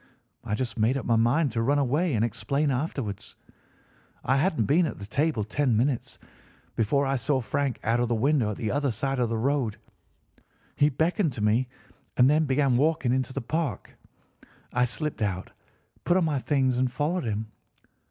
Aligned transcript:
I 0.43 0.55
just 0.55 0.79
made 0.79 0.97
up 0.97 1.05
my 1.05 1.15
mind 1.15 1.51
to 1.51 1.61
run 1.61 1.77
away 1.77 2.15
and 2.15 2.25
explain 2.25 2.71
afterwards. 2.71 3.35
I 4.23 4.37
hadn't 4.37 4.65
been 4.65 4.87
at 4.87 4.97
the 4.97 5.05
table 5.05 5.43
ten 5.43 5.77
minutes 5.77 6.17
before 6.75 7.05
I 7.05 7.17
saw 7.17 7.39
Frank 7.39 7.79
out 7.83 7.99
of 7.99 8.07
the 8.07 8.15
window 8.15 8.49
at 8.49 8.57
the 8.57 8.71
other 8.71 8.89
side 8.89 9.19
of 9.19 9.29
the 9.29 9.37
road. 9.37 9.77
He 10.75 10.89
beckoned 10.89 11.33
to 11.33 11.43
me 11.43 11.67
and 12.17 12.27
then 12.27 12.45
began 12.45 12.77
walking 12.77 13.13
into 13.13 13.31
the 13.31 13.41
Park. 13.41 13.91
I 14.73 14.85
slipped 14.85 15.21
out, 15.21 15.51
put 16.03 16.17
on 16.17 16.25
my 16.25 16.39
things, 16.39 16.79
and 16.79 16.91
followed 16.91 17.25
him. 17.25 17.51